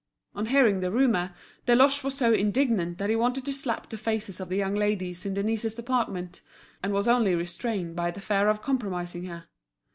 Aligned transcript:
On 0.33 0.47
hearing 0.47 0.79
the 0.79 0.89
rumour, 0.89 1.35
Deloche 1.67 2.03
was 2.03 2.15
so 2.17 2.33
indignant 2.33 2.97
that 2.97 3.11
he 3.11 3.15
wanted 3.15 3.45
to 3.45 3.53
slap 3.53 3.87
the 3.87 3.99
faces 3.99 4.39
of 4.39 4.49
the 4.49 4.55
young 4.55 4.73
ladies 4.73 5.27
in 5.27 5.35
Denise's 5.35 5.75
department; 5.75 6.41
and 6.81 6.91
was 6.91 7.07
only 7.07 7.35
restrained 7.35 7.95
by 7.95 8.09
the 8.09 8.19
fear 8.19 8.49
of 8.49 8.63
compromising 8.63 9.25
her. 9.25 9.47